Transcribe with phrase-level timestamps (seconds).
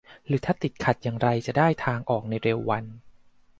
[0.25, 2.85] หรือถ้าติดขัดอย่างไรจะได้ทางออกในเร็ววัน